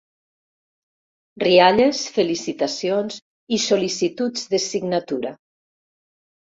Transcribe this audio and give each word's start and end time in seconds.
Rialles, 1.43 2.01
felicitacions 2.17 3.21
i 3.59 3.63
sol·licituds 3.69 4.51
de 4.57 4.63
signatura. 4.69 5.39